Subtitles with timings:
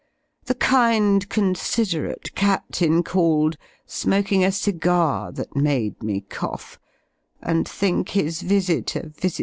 [0.45, 6.79] The kind, considerate Captain called, smoking a cigar, that made me cough,
[7.39, 9.37] and think his visit a visitation."